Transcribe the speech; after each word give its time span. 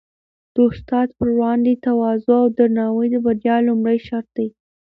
د 0.53 0.55
استاد 0.69 1.07
په 1.19 1.25
وړاندې 1.35 1.81
تواضع 1.85 2.35
او 2.43 2.49
درناوی 2.57 3.07
د 3.11 3.15
بریا 3.25 3.57
لومړی 3.67 3.97
شرط 4.07 4.27
دی. 4.37 4.47